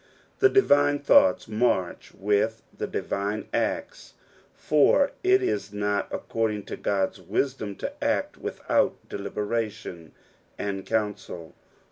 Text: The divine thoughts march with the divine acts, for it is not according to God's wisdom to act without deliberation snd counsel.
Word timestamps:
The 0.39 0.49
divine 0.49 0.97
thoughts 0.97 1.47
march 1.47 2.11
with 2.17 2.63
the 2.75 2.87
divine 2.87 3.47
acts, 3.53 4.15
for 4.51 5.11
it 5.23 5.43
is 5.43 5.71
not 5.71 6.07
according 6.09 6.63
to 6.63 6.75
God's 6.75 7.21
wisdom 7.21 7.75
to 7.75 8.03
act 8.03 8.35
without 8.35 8.95
deliberation 9.09 10.13
snd 10.57 10.87
counsel. 10.87 11.53